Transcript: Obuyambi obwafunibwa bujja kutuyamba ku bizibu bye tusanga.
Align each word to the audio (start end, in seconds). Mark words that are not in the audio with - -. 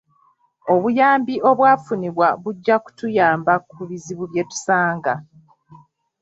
Obuyambi 0.73 1.35
obwafunibwa 1.49 2.27
bujja 2.43 2.75
kutuyamba 2.83 3.53
ku 3.69 3.81
bizibu 3.89 4.23
bye 4.31 4.43
tusanga. 4.51 5.13